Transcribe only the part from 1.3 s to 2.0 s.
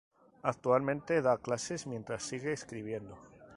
clases